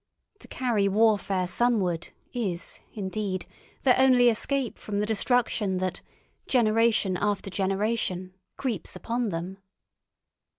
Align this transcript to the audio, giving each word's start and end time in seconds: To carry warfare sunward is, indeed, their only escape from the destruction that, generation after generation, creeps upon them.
To 0.39 0.47
carry 0.47 0.87
warfare 0.87 1.45
sunward 1.47 2.09
is, 2.33 2.79
indeed, 2.95 3.45
their 3.83 3.93
only 3.99 4.29
escape 4.29 4.79
from 4.79 4.97
the 4.99 5.05
destruction 5.05 5.77
that, 5.77 6.01
generation 6.47 7.15
after 7.17 7.51
generation, 7.51 8.33
creeps 8.57 8.95
upon 8.95 9.29
them. 9.29 9.59